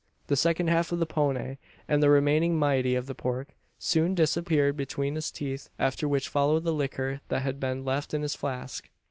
The 0.25 0.35
second 0.35 0.67
half 0.67 0.91
of 0.91 0.97
the 0.97 1.05
"pone" 1.05 1.59
and 1.87 2.01
the 2.01 2.09
remaining 2.09 2.57
moiety 2.57 2.95
of 2.95 3.05
the 3.05 3.13
pork, 3.13 3.49
soon 3.77 4.15
disappeared 4.15 4.75
between 4.75 5.13
his 5.13 5.29
teeth; 5.29 5.69
after 5.77 6.07
which 6.07 6.27
followed 6.27 6.63
the 6.63 6.73
liquor 6.73 7.21
that 7.27 7.43
had 7.43 7.59
been 7.59 7.85
left 7.85 8.11
in 8.15 8.23
his 8.23 8.33
flask. 8.33 8.89